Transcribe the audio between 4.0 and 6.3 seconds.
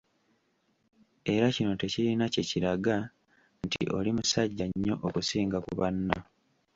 "musajja nnyo" okusinga ku banno.